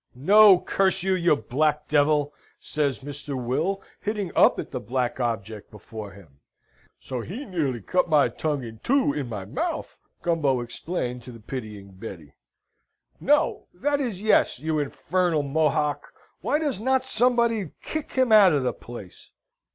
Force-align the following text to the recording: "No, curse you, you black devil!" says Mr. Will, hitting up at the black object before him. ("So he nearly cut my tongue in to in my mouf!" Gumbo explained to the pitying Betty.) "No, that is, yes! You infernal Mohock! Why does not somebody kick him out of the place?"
"No, 0.15 0.59
curse 0.59 1.03
you, 1.03 1.13
you 1.13 1.35
black 1.35 1.87
devil!" 1.87 2.33
says 2.59 3.01
Mr. 3.01 3.35
Will, 3.39 3.83
hitting 4.01 4.31
up 4.35 4.57
at 4.59 4.71
the 4.71 4.79
black 4.79 5.19
object 5.19 5.69
before 5.69 6.09
him. 6.13 6.39
("So 6.99 7.21
he 7.21 7.45
nearly 7.45 7.81
cut 7.81 8.09
my 8.09 8.27
tongue 8.27 8.63
in 8.63 8.79
to 8.79 9.13
in 9.13 9.29
my 9.29 9.45
mouf!" 9.45 9.99
Gumbo 10.23 10.61
explained 10.61 11.21
to 11.21 11.31
the 11.31 11.39
pitying 11.39 11.91
Betty.) 11.91 12.33
"No, 13.19 13.67
that 13.75 13.99
is, 14.01 14.23
yes! 14.23 14.59
You 14.59 14.79
infernal 14.79 15.43
Mohock! 15.43 16.11
Why 16.39 16.57
does 16.57 16.79
not 16.79 17.03
somebody 17.03 17.69
kick 17.83 18.13
him 18.13 18.31
out 18.31 18.53
of 18.53 18.63
the 18.63 18.73
place?" 18.73 19.29